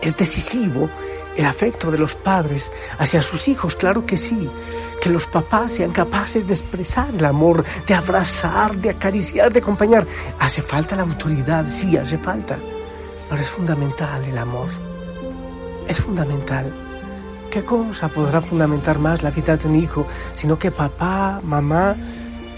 Es 0.00 0.16
decisivo 0.16 0.88
el 1.36 1.46
afecto 1.46 1.90
de 1.90 1.98
los 1.98 2.14
padres 2.14 2.70
hacia 2.98 3.22
sus 3.22 3.48
hijos, 3.48 3.76
claro 3.76 4.04
que 4.04 4.16
sí. 4.16 4.48
Que 5.00 5.10
los 5.10 5.26
papás 5.26 5.72
sean 5.72 5.90
capaces 5.90 6.46
de 6.46 6.54
expresar 6.54 7.08
el 7.10 7.24
amor, 7.24 7.64
de 7.86 7.94
abrazar, 7.94 8.76
de 8.76 8.90
acariciar, 8.90 9.52
de 9.52 9.58
acompañar. 9.60 10.06
Hace 10.38 10.62
falta 10.62 10.96
la 10.96 11.02
autoridad, 11.02 11.66
sí, 11.68 11.96
hace 11.96 12.18
falta. 12.18 12.58
Pero 13.28 13.40
es 13.40 13.48
fundamental 13.48 14.22
el 14.24 14.38
amor. 14.38 14.68
Es 15.88 16.00
fundamental. 16.00 16.72
¿Qué 17.50 17.64
cosa 17.64 18.08
podrá 18.08 18.40
fundamentar 18.40 18.98
más 18.98 19.22
la 19.22 19.30
vida 19.30 19.56
de 19.56 19.68
un 19.68 19.74
hijo, 19.74 20.06
sino 20.36 20.58
que 20.58 20.70
papá, 20.70 21.40
mamá 21.42 21.96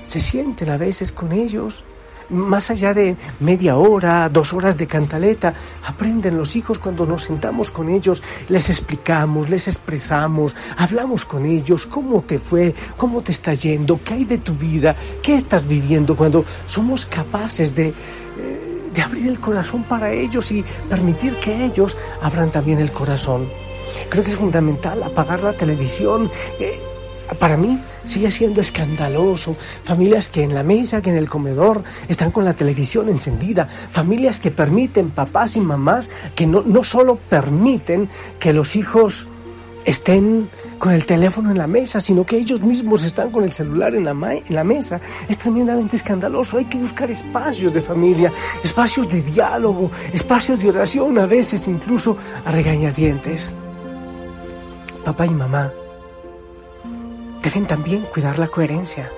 se 0.02 0.21
sienten 0.21 0.71
a 0.71 0.76
veces 0.76 1.11
con 1.11 1.33
ellos 1.33 1.85
más 2.31 2.71
allá 2.71 2.95
de 2.95 3.16
media 3.40 3.76
hora, 3.76 4.28
dos 4.28 4.52
horas 4.52 4.76
de 4.76 4.87
cantaleta, 4.87 5.54
aprenden 5.87 6.37
los 6.37 6.57
hijos 6.57 6.78
cuando 6.78 7.07
nos 7.07 7.25
sentamos 7.25 7.71
con 7.71 7.88
ellos, 7.88 8.23
les 8.49 8.71
explicamos, 8.71 9.50
les 9.50 9.69
expresamos, 9.69 10.57
hablamos 10.76 11.25
con 11.25 11.47
ellos, 11.47 11.87
cómo 11.87 12.23
te 12.23 12.38
fue, 12.38 12.75
cómo 12.97 13.23
te 13.23 13.33
está 13.33 13.54
yendo, 13.54 14.00
qué 14.02 14.14
hay 14.14 14.25
de 14.25 14.38
tu 14.38 14.54
vida, 14.54 14.97
qué 15.23 15.35
estás 15.35 15.66
viviendo, 15.66 16.16
cuando 16.16 16.45
somos 16.66 17.07
capaces 17.07 17.75
de, 17.75 17.88
eh, 17.88 18.90
de 18.93 19.02
abrir 19.02 19.28
el 19.28 19.40
corazón 19.40 19.83
para 19.85 20.12
ellos 20.12 20.50
y 20.52 20.64
permitir 20.88 21.38
que 21.38 21.64
ellos 21.64 21.97
abran 22.23 22.50
también 22.50 22.78
el 22.78 22.93
corazón. 22.93 23.49
Creo 24.09 24.25
que 24.25 24.31
es 24.31 24.37
fundamental 24.37 25.02
apagar 25.02 25.43
la 25.43 25.52
televisión. 25.52 26.31
Eh, 26.59 26.81
para 27.38 27.57
mí 27.57 27.78
sigue 28.05 28.31
siendo 28.31 28.61
escandaloso. 28.61 29.57
Familias 29.85 30.29
que 30.29 30.43
en 30.43 30.55
la 30.55 30.63
mesa, 30.63 31.01
que 31.01 31.11
en 31.11 31.17
el 31.17 31.29
comedor 31.29 31.83
están 32.09 32.31
con 32.31 32.45
la 32.45 32.55
televisión 32.55 33.09
encendida. 33.09 33.69
Familias 33.91 34.41
que 34.41 34.51
permiten, 34.51 35.11
papás 35.11 35.57
y 35.57 35.61
mamás, 35.61 36.11
que 36.35 36.47
no, 36.47 36.63
no 36.63 36.85
solo 36.85 37.17
permiten 37.17 38.09
que 38.39 38.53
los 38.53 38.77
hijos 38.77 39.27
estén 39.85 40.49
con 40.79 40.93
el 40.93 41.07
teléfono 41.07 41.51
en 41.51 41.59
la 41.59 41.67
mesa, 41.67 42.01
sino 42.01 42.25
que 42.25 42.37
ellos 42.37 42.61
mismos 42.63 43.05
están 43.05 43.31
con 43.31 43.45
el 43.45 43.53
celular 43.53 43.95
en 43.95 44.05
la, 44.05 44.11
en 44.11 44.55
la 44.55 44.65
mesa. 44.65 45.01
Es 45.29 45.39
tremendamente 45.39 45.97
escandaloso. 45.97 46.59
Hay 46.59 46.65
que 46.67 46.79
buscar 46.79 47.11
espacios 47.11 47.73
de 47.73 47.83
familia, 47.83 48.33
espacios 48.63 49.11
de 49.11 49.23
diálogo, 49.23 49.91
espacios 50.13 50.61
de 50.61 50.71
oración, 50.71 51.19
a 51.19 51.27
veces 51.27 51.69
incluso 51.69 52.17
a 52.45 52.51
regañadientes. 52.51 53.55
Papá 55.05 55.27
y 55.27 55.31
mamá 55.31 55.71
deben 57.45 57.67
también 57.67 58.03
cuidar 58.03 58.39
la 58.39 58.49
coherencia. 58.49 59.13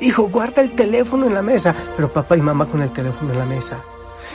Hijo, 0.00 0.28
guarda 0.28 0.62
el 0.62 0.74
teléfono 0.74 1.26
en 1.26 1.34
la 1.34 1.42
mesa, 1.42 1.74
pero 1.96 2.12
papá 2.12 2.36
y 2.36 2.40
mamá 2.40 2.66
con 2.66 2.82
el 2.82 2.92
teléfono 2.92 3.32
en 3.32 3.38
la 3.38 3.46
mesa. 3.46 3.82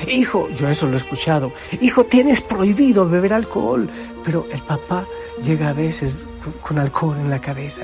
Hijo, 0.08 0.50
yo 0.50 0.67
eso 0.67 0.88
lo 0.88 0.94
he 0.94 0.98
escuchado. 0.98 1.51
Hijo, 1.79 2.03
tienes 2.03 2.41
prohibido 2.41 3.08
beber 3.08 3.34
alcohol, 3.34 3.89
pero 4.24 4.46
el 4.51 4.62
papá 4.63 5.06
llega 5.41 5.70
a 5.70 5.74
veces 5.74 6.15
con 6.62 6.77
alcohol 6.79 7.17
en 7.17 7.29
la 7.29 7.39
cabeza. 7.39 7.84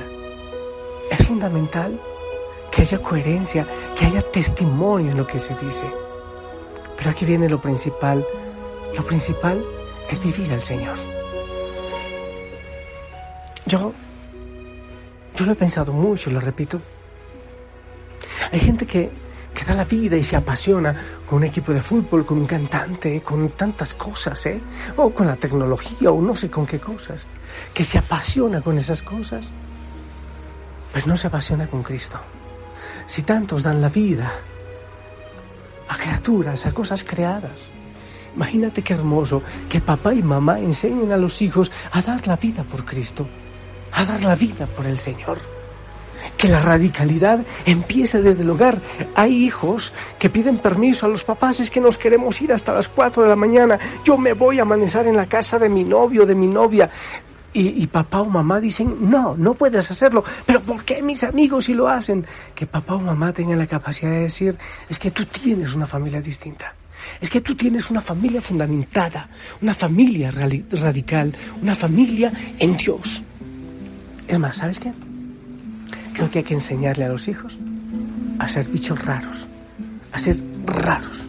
Es 1.10 1.26
fundamental 1.26 2.00
que 2.72 2.82
haya 2.82 3.02
coherencia, 3.02 3.68
que 3.98 4.06
haya 4.06 4.22
testimonio 4.32 5.12
en 5.12 5.18
lo 5.18 5.28
que 5.28 5.40
se 5.40 5.56
dice. 5.56 5.86
Pero 6.98 7.12
aquí 7.12 7.26
viene 7.26 7.50
lo 7.50 7.62
principal. 7.62 8.26
Lo 8.96 9.04
principal 9.04 9.64
es 10.10 10.22
vivir 10.24 10.52
al 10.52 10.62
Señor. 10.62 10.98
Yo 13.66 13.94
yo 15.36 15.46
lo 15.46 15.54
he 15.54 15.56
pensado 15.56 15.94
mucho, 15.94 16.30
lo 16.30 16.40
repito. 16.40 16.80
Hay 18.52 18.60
gente 18.60 18.86
que, 18.86 19.10
que 19.54 19.66
da 19.66 19.74
la 19.74 19.84
vida 19.84 20.16
y 20.16 20.24
se 20.24 20.36
apasiona 20.36 20.96
con 21.28 21.38
un 21.38 21.46
equipo 21.46 21.74
de 21.74 21.82
fútbol, 21.82 22.26
con 22.26 22.38
un 22.38 22.46
cantante, 22.46 23.22
con 23.22 23.50
tantas 23.50 23.96
cosas, 23.96 24.46
¿eh? 24.46 24.62
O 24.98 25.10
con 25.12 25.28
la 25.28 25.36
tecnología, 25.36 26.12
o 26.12 26.22
no 26.22 26.36
sé 26.36 26.50
con 26.50 26.66
qué 26.66 26.80
cosas. 26.80 27.26
Que 27.74 27.84
se 27.84 27.98
apasiona 27.98 28.62
con 28.62 28.78
esas 28.78 29.02
cosas, 29.02 29.52
pero 30.94 31.08
no 31.08 31.18
se 31.18 31.28
apasiona 31.28 31.68
con 31.68 31.82
Cristo. 31.82 32.20
Si 33.08 33.24
tantos 33.24 33.64
dan 33.64 33.82
la 33.82 33.90
vida 33.90 34.32
a 35.88 35.98
criaturas, 35.98 36.66
a 36.66 36.72
cosas 36.72 37.04
creadas, 37.04 37.72
imagínate 38.36 38.84
qué 38.84 38.94
hermoso 38.94 39.42
que 39.68 39.82
papá 39.82 40.14
y 40.14 40.22
mamá 40.22 40.60
enseñen 40.60 41.12
a 41.12 41.18
los 41.18 41.42
hijos 41.42 41.72
a 41.92 42.02
dar 42.02 42.26
la 42.28 42.36
vida 42.36 42.64
por 42.64 42.86
Cristo 42.86 43.28
a 43.94 44.06
dar 44.06 44.24
la 44.24 44.36
vida 44.36 44.66
por 44.66 44.86
el 44.86 44.98
Señor. 44.98 45.40
Que 46.38 46.48
la 46.48 46.60
radicalidad 46.60 47.46
empiece 47.66 48.22
desde 48.22 48.44
el 48.44 48.50
hogar. 48.50 48.80
Hay 49.16 49.46
hijos 49.46 49.94
que 50.18 50.30
piden 50.30 50.58
permiso 50.58 51.06
a 51.06 51.10
los 51.10 51.24
papás, 51.24 51.60
es 51.60 51.70
que 51.70 51.82
nos 51.82 51.98
queremos 51.98 52.42
ir 52.42 52.54
hasta 52.54 52.74
las 52.74 52.88
4 52.88 53.24
de 53.24 53.30
la 53.30 53.36
mañana. 53.36 53.80
Yo 54.04 54.18
me 54.18 54.34
voy 54.34 54.60
a 54.60 54.64
amanecer 54.64 55.08
en 55.08 55.18
la 55.18 55.26
casa 55.26 55.60
de 55.60 55.70
mi 55.70 55.84
novio, 55.84 56.26
de 56.26 56.36
mi 56.36 56.48
novia. 56.48 56.90
Y, 57.56 57.84
y, 57.84 57.88
papá 57.88 58.22
o 58.22 58.26
mamá 58.26 58.60
dicen, 58.60 58.98
no, 59.12 59.36
no 59.38 59.54
puedes 59.54 59.92
hacerlo. 59.92 60.24
Pero 60.46 60.62
¿por 60.62 60.84
qué 60.84 61.04
mis 61.04 61.24
amigos 61.24 61.66
sí 61.66 61.76
lo 61.76 61.88
hacen? 61.88 62.26
Que 62.56 62.66
papá 62.66 62.96
o 62.96 63.00
mamá 63.00 63.32
tengan 63.32 63.60
la 63.60 63.68
capacidad 63.68 64.10
de 64.10 64.22
decir, 64.22 64.58
es 64.90 64.98
que 64.98 65.12
tú 65.12 65.26
tienes 65.26 65.76
una 65.76 65.86
familia 65.86 66.20
distinta. 66.20 66.74
Es 67.22 67.30
que 67.30 67.42
tú 67.42 67.54
tienes 67.54 67.92
una 67.92 68.02
familia 68.02 68.42
fundamentada, 68.42 69.30
una 69.62 69.74
familia 69.74 70.32
radical, 70.32 71.36
una 71.62 71.76
familia 71.76 72.32
en 72.58 72.76
Dios. 72.76 73.22
Es 74.28 74.40
más, 74.40 74.58
¿sabes 74.58 74.80
qué? 74.80 74.92
Creo 76.14 76.30
que 76.30 76.40
hay 76.40 76.46
que 76.46 76.54
enseñarle 76.54 77.06
a 77.06 77.10
los 77.10 77.28
hijos 77.28 77.58
a 78.40 78.50
ser 78.50 78.68
bichos 78.68 79.04
raros, 79.04 79.48
a 80.12 80.20
ser 80.20 80.38
raros, 80.66 81.28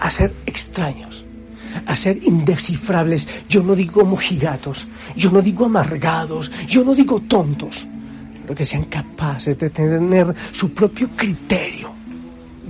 a 0.00 0.10
ser 0.10 0.32
extraños, 0.46 1.24
a 1.86 1.96
ser 1.96 2.22
indescifrables. 2.22 3.28
Yo 3.48 3.62
no 3.62 3.74
digo 3.74 4.04
mojigatos, 4.04 4.86
yo 5.16 5.30
no 5.30 5.42
digo 5.42 5.66
amargados, 5.66 6.50
yo 6.68 6.84
no 6.84 6.94
digo 6.94 7.20
tontos, 7.20 7.86
pero 8.42 8.54
que 8.54 8.64
sean 8.64 8.84
capaces 8.84 9.58
de 9.58 9.70
tener 9.70 10.34
su 10.52 10.72
propio 10.72 11.08
criterio, 11.16 11.92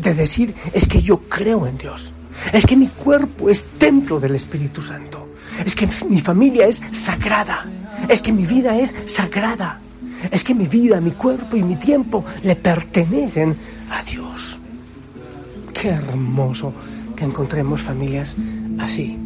de 0.00 0.14
decir, 0.14 0.54
es 0.72 0.88
que 0.88 1.02
yo 1.02 1.20
creo 1.28 1.66
en 1.66 1.78
Dios, 1.78 2.12
es 2.52 2.66
que 2.66 2.76
mi 2.76 2.88
cuerpo 2.88 3.50
es 3.50 3.64
templo 3.78 4.18
del 4.18 4.34
Espíritu 4.36 4.82
Santo, 4.82 5.34
es 5.64 5.74
que 5.74 5.88
mi 6.08 6.20
familia 6.20 6.66
es 6.66 6.82
sagrada, 6.92 7.64
es 8.08 8.22
que 8.22 8.32
mi 8.32 8.44
vida 8.44 8.78
es 8.78 8.94
sagrada. 9.06 9.80
Es 10.30 10.42
que 10.44 10.54
mi 10.54 10.66
vida, 10.66 11.00
mi 11.00 11.10
cuerpo 11.10 11.56
y 11.56 11.62
mi 11.62 11.76
tiempo 11.76 12.24
le 12.42 12.56
pertenecen 12.56 13.56
a 13.90 14.02
Dios. 14.02 14.58
Qué 15.72 15.88
hermoso 15.88 16.72
que 17.14 17.24
encontremos 17.24 17.82
familias 17.82 18.34
así. 18.78 19.18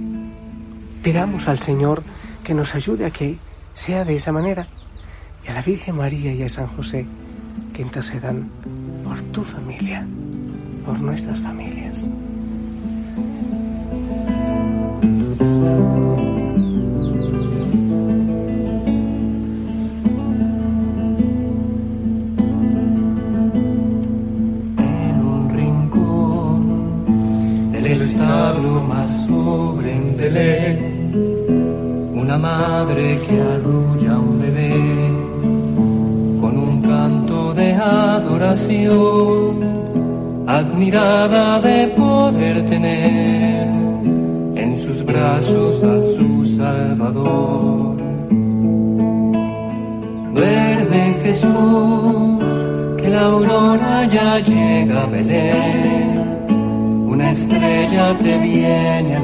Pidamos 1.02 1.46
al 1.46 1.58
Señor 1.60 2.02
que 2.42 2.54
nos 2.54 2.74
ayude 2.74 3.06
a 3.06 3.10
que 3.10 3.38
sea 3.74 4.04
de 4.04 4.16
esa 4.16 4.32
manera. 4.32 4.66
Y 5.46 5.50
a 5.50 5.54
la 5.54 5.62
Virgen 5.62 5.96
María 5.96 6.32
y 6.32 6.42
a 6.42 6.48
San 6.48 6.66
José 6.66 7.06
que 7.72 7.82
intercedan 7.82 8.50
por 9.04 9.20
tu 9.32 9.44
familia, 9.44 10.06
por 10.84 10.98
nuestras 11.00 11.40
familias. 11.40 12.04
Que 32.98 33.40
arrulla 33.40 34.18
un 34.18 34.40
bebé 34.40 34.72
con 36.40 36.58
un 36.58 36.82
canto 36.82 37.54
de 37.54 37.72
adoración, 37.74 39.60
admirada 40.48 41.60
de 41.60 41.88
poder 41.96 42.64
tener 42.64 43.68
en 44.62 44.76
sus 44.76 45.04
brazos 45.04 45.80
a 45.84 46.00
su 46.16 46.44
Salvador. 46.56 47.96
Duerme 50.34 51.14
Jesús, 51.22 52.42
que 52.96 53.08
la 53.10 53.22
aurora 53.26 54.08
ya 54.08 54.40
llega 54.40 55.04
a 55.04 55.06
Belén, 55.06 56.46
una 57.06 57.30
estrella 57.30 58.16
te 58.18 58.38
viene 58.38 59.16
a 59.16 59.20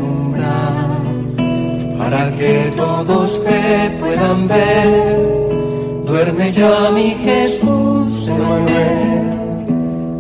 para 2.15 2.31
que 2.31 2.73
todos 2.77 3.41
te 3.41 3.91
puedan 3.99 4.47
ver. 4.47 4.89
Duerme 6.07 6.49
ya 6.51 6.91
mi 6.93 7.11
Jesús, 7.27 8.29
Emanuel, 8.29 9.23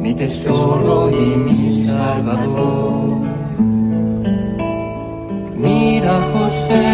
mi 0.01 0.13
tesoro 0.15 1.09
y 1.11 1.25
mi 1.47 1.85
Salvador. 1.85 3.21
Mira 5.57 6.15
José, 6.33 6.85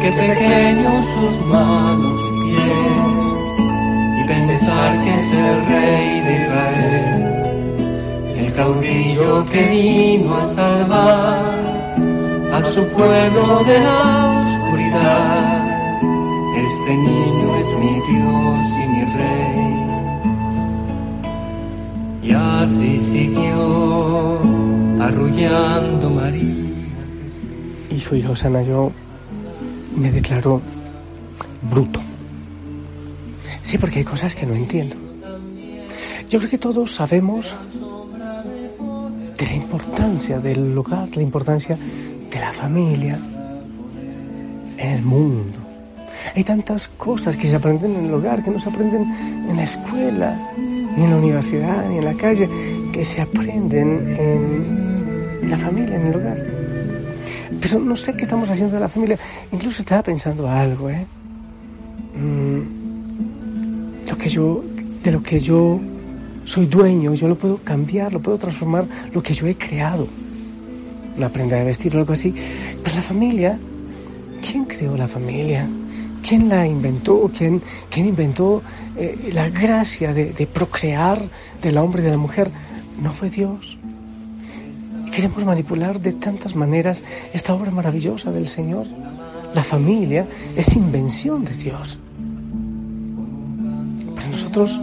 que 0.00 0.10
pequeños 0.22 1.04
sus 1.14 1.46
manos 1.46 2.20
pies 2.42 3.48
y 4.18 4.22
pensar 4.26 4.90
que 5.04 5.10
es 5.20 5.28
el 5.46 5.56
rey 5.72 6.20
de 6.26 6.32
Israel, 6.42 7.12
el 8.38 8.52
caudillo 8.54 9.44
que 9.52 9.62
vino 9.68 10.34
a 10.34 10.44
salvar 10.46 11.81
su 12.70 12.86
pueblo 12.88 13.64
de 13.64 13.80
la 13.80 14.44
oscuridad. 14.44 15.62
Este 16.56 16.96
niño 16.96 17.56
es 17.56 17.78
mi 17.78 17.94
Dios 18.08 18.58
y 18.82 18.86
mi 18.88 19.04
rey. 19.16 19.72
Y 22.22 22.32
así 22.32 23.00
siguió 23.10 24.40
arrullando 25.00 26.10
María. 26.10 26.54
Hijo 27.90 28.16
y 28.16 28.24
Osana, 28.24 28.62
yo 28.62 28.92
me 29.96 30.10
declaro 30.10 30.60
bruto. 31.62 32.00
Sí, 33.62 33.78
porque 33.78 34.00
hay 34.00 34.04
cosas 34.04 34.34
que 34.34 34.46
no 34.46 34.54
entiendo. 34.54 34.96
Yo 36.28 36.38
creo 36.38 36.50
que 36.50 36.58
todos 36.58 36.90
sabemos 36.92 37.54
de 39.36 39.46
la 39.46 39.54
importancia 39.54 40.38
del 40.38 40.76
hogar, 40.78 41.08
la 41.14 41.22
importancia 41.22 41.76
de 42.32 42.40
la 42.40 42.52
familia 42.52 43.18
en 44.78 44.88
el 44.88 45.02
mundo. 45.02 45.58
Hay 46.34 46.44
tantas 46.44 46.88
cosas 46.88 47.36
que 47.36 47.48
se 47.48 47.56
aprenden 47.56 47.94
en 47.94 48.06
el 48.06 48.14
hogar, 48.14 48.42
que 48.42 48.50
no 48.50 48.60
se 48.60 48.68
aprenden 48.68 49.02
en 49.48 49.56
la 49.56 49.64
escuela, 49.64 50.50
ni 50.56 51.04
en 51.04 51.10
la 51.10 51.16
universidad, 51.16 51.88
ni 51.88 51.98
en 51.98 52.04
la 52.04 52.14
calle, 52.14 52.48
que 52.92 53.04
se 53.04 53.20
aprenden 53.20 54.16
en 54.18 55.50
la 55.50 55.56
familia, 55.58 55.96
en 55.96 56.06
el 56.06 56.16
hogar. 56.16 56.38
Pero 57.60 57.78
no 57.80 57.96
sé 57.96 58.14
qué 58.14 58.22
estamos 58.22 58.48
haciendo 58.48 58.74
de 58.74 58.80
la 58.80 58.88
familia. 58.88 59.18
Incluso 59.50 59.82
estaba 59.82 60.02
pensando 60.02 60.48
algo, 60.48 60.88
¿eh? 60.90 61.06
Mm, 62.16 62.60
lo 64.08 64.16
que 64.16 64.28
yo, 64.28 64.64
de 65.02 65.12
lo 65.12 65.22
que 65.22 65.38
yo 65.38 65.80
soy 66.44 66.66
dueño, 66.66 67.14
yo 67.14 67.28
lo 67.28 67.36
puedo 67.36 67.58
cambiar, 67.58 68.12
lo 68.12 68.20
puedo 68.20 68.38
transformar, 68.38 68.86
lo 69.12 69.22
que 69.22 69.34
yo 69.34 69.46
he 69.46 69.54
creado. 69.54 70.06
Una 71.16 71.28
prenda 71.28 71.56
de 71.56 71.64
vestir 71.64 71.94
o 71.96 72.00
algo 72.00 72.12
así. 72.12 72.34
Pero 72.82 72.96
la 72.96 73.02
familia, 73.02 73.58
¿quién 74.46 74.64
creó 74.64 74.96
la 74.96 75.08
familia? 75.08 75.68
¿Quién 76.26 76.48
la 76.48 76.66
inventó? 76.66 77.30
¿Quién, 77.36 77.60
quién 77.90 78.06
inventó 78.06 78.62
eh, 78.96 79.30
la 79.32 79.48
gracia 79.48 80.14
de, 80.14 80.32
de 80.32 80.46
procrear 80.46 81.20
del 81.60 81.78
hombre 81.78 82.02
y 82.02 82.04
de 82.04 82.10
la 82.12 82.16
mujer? 82.16 82.50
No 83.00 83.12
fue 83.12 83.28
Dios. 83.28 83.78
Queremos 85.10 85.44
manipular 85.44 86.00
de 86.00 86.12
tantas 86.12 86.54
maneras 86.56 87.02
esta 87.34 87.52
obra 87.52 87.70
maravillosa 87.70 88.30
del 88.30 88.48
Señor. 88.48 88.86
La 89.54 89.62
familia 89.62 90.26
es 90.56 90.74
invención 90.74 91.44
de 91.44 91.54
Dios. 91.54 91.98
Pero 94.14 94.28
nosotros 94.30 94.80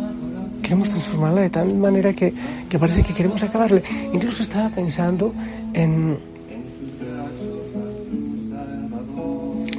queremos 0.70 0.92
transformarla 0.92 1.42
de 1.42 1.50
tal 1.50 1.74
manera 1.74 2.14
que, 2.14 2.32
que 2.70 2.78
parece 2.78 3.02
que 3.02 3.12
queremos 3.12 3.42
acabarle. 3.42 3.82
Incluso 4.14 4.44
estaba 4.44 4.70
pensando 4.70 5.34
en... 5.74 6.20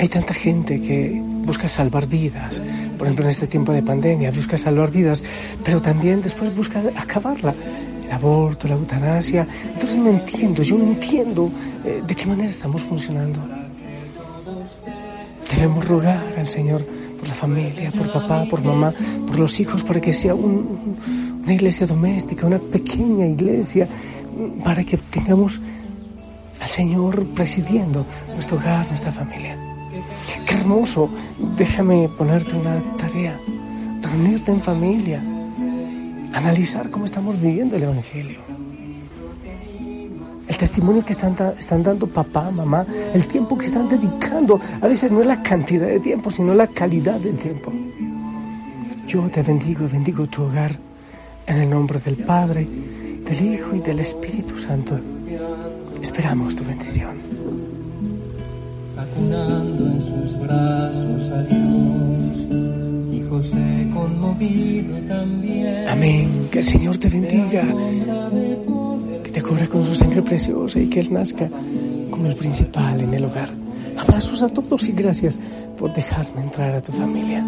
Hay 0.00 0.08
tanta 0.08 0.34
gente 0.34 0.82
que 0.82 1.22
busca 1.46 1.68
salvar 1.68 2.08
vidas, 2.08 2.60
por 2.98 3.06
ejemplo 3.06 3.24
en 3.24 3.30
este 3.30 3.46
tiempo 3.46 3.70
de 3.70 3.82
pandemia, 3.82 4.32
busca 4.32 4.58
salvar 4.58 4.90
vidas, 4.90 5.22
pero 5.62 5.80
también 5.80 6.22
después 6.22 6.52
busca 6.56 6.82
acabarla 6.96 7.54
el 8.02 8.10
aborto, 8.10 8.66
la 8.66 8.74
eutanasia. 8.74 9.46
Entonces 9.72 9.96
no 9.96 10.10
entiendo, 10.10 10.64
yo 10.64 10.76
no 10.76 10.86
entiendo 10.86 11.52
eh, 11.84 12.02
de 12.04 12.14
qué 12.16 12.26
manera 12.26 12.50
estamos 12.50 12.82
funcionando. 12.82 13.38
Debemos 15.54 15.86
rogar 15.86 16.34
al 16.36 16.48
Señor 16.48 16.84
por 17.20 17.28
la 17.28 17.34
familia, 17.34 17.92
por 17.92 18.10
papá, 18.10 18.46
por 18.48 18.64
mamá, 18.64 18.94
por 19.26 19.38
los 19.38 19.60
hijos, 19.60 19.84
para 19.84 20.00
que 20.00 20.14
sea 20.14 20.34
un, 20.34 20.96
una 21.42 21.52
iglesia 21.52 21.86
doméstica, 21.86 22.46
una 22.46 22.58
pequeña 22.58 23.26
iglesia, 23.26 23.86
para 24.64 24.82
que 24.82 24.96
tengamos 24.96 25.60
al 26.60 26.68
Señor 26.70 27.26
presidiendo 27.34 28.06
nuestro 28.32 28.56
hogar, 28.56 28.88
nuestra 28.88 29.12
familia. 29.12 29.54
Qué 30.46 30.54
hermoso, 30.54 31.10
déjame 31.58 32.08
ponerte 32.16 32.56
una 32.56 32.80
tarea, 32.96 33.38
reunirte 34.00 34.50
en 34.50 34.62
familia, 34.62 35.22
analizar 36.32 36.88
cómo 36.90 37.04
estamos 37.04 37.38
viviendo 37.40 37.76
el 37.76 37.82
Evangelio. 37.82 38.59
Testimonio 40.60 41.02
que 41.02 41.14
están, 41.14 41.34
están 41.58 41.82
dando 41.82 42.06
papá, 42.06 42.50
mamá, 42.50 42.84
el 43.14 43.26
tiempo 43.26 43.56
que 43.56 43.64
están 43.64 43.88
dedicando, 43.88 44.60
a 44.82 44.86
veces 44.86 45.10
no 45.10 45.22
es 45.22 45.26
la 45.26 45.42
cantidad 45.42 45.86
de 45.86 45.98
tiempo, 46.00 46.30
sino 46.30 46.52
la 46.52 46.66
calidad 46.66 47.18
del 47.18 47.38
tiempo. 47.38 47.72
Yo 49.06 49.22
te 49.30 49.40
bendigo 49.40 49.86
y 49.86 49.88
bendigo 49.88 50.26
tu 50.26 50.42
hogar 50.42 50.78
en 51.46 51.56
el 51.56 51.70
nombre 51.70 51.98
del 52.00 52.18
Padre, 52.18 52.68
del 53.24 53.54
Hijo 53.54 53.74
y 53.74 53.80
del 53.80 54.00
Espíritu 54.00 54.58
Santo. 54.58 55.00
Esperamos 56.02 56.54
tu 56.54 56.62
bendición. 56.62 57.16
Acunando 58.98 59.86
en 59.86 60.00
sus 60.02 60.38
brazos 60.40 61.30
a 61.30 61.42
Dios, 61.44 63.14
y 63.14 63.22
José 63.30 63.90
conmovido 63.94 64.94
también. 65.08 65.88
Amén. 65.88 66.48
Que 66.50 66.58
el 66.58 66.64
Señor 66.66 66.98
te 66.98 67.08
bendiga. 67.08 67.64
Su 69.86 69.94
sangre 69.94 70.22
preciosa 70.22 70.78
y 70.78 70.88
que 70.88 71.00
Él 71.00 71.12
nazca 71.12 71.48
como 72.10 72.26
el 72.26 72.34
principal 72.34 73.00
en 73.00 73.14
el 73.14 73.24
hogar. 73.24 73.48
Abrazos 73.96 74.42
a 74.42 74.48
todos 74.48 74.88
y 74.88 74.92
gracias 74.92 75.38
por 75.78 75.92
dejarme 75.92 76.42
entrar 76.42 76.74
a 76.74 76.80
tu 76.80 76.92
familia. 76.92 77.44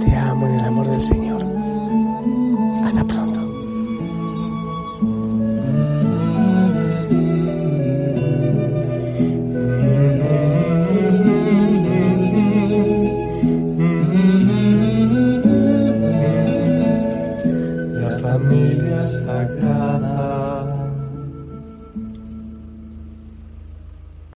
Te 0.00 0.16
amo 0.16 0.46
en 0.46 0.54
el 0.54 0.64
amor 0.64 0.88
del 0.88 1.02
Señor. 1.02 1.49